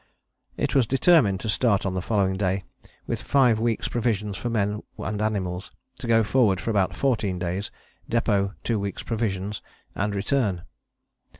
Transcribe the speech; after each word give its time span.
It 0.57 0.73
was 0.73 0.87
determined 0.87 1.39
to 1.41 1.47
start 1.49 1.85
on 1.85 1.93
the 1.93 2.01
following 2.01 2.35
day 2.35 2.63
with 3.05 3.21
five 3.21 3.59
weeks' 3.59 3.87
provisions 3.87 4.35
for 4.35 4.49
men 4.49 4.81
and 4.97 5.21
animals; 5.21 5.69
to 5.99 6.07
go 6.07 6.23
forward 6.23 6.59
for 6.59 6.71
about 6.71 6.95
fourteen 6.95 7.37
days, 7.37 7.69
depôt 8.09 8.55
two 8.63 8.79
weeks' 8.79 9.03
provisions 9.03 9.61
and 9.93 10.15
return. 10.15 10.63